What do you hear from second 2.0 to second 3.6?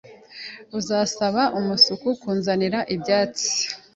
kunzanira ibyatsi?